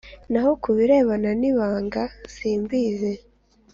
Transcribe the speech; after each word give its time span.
Naho 0.31 0.51
ku 0.61 0.69
birebana 0.77 1.29
n 1.39 1.43
ibanga 1.51 2.01
simbizi 2.35 3.13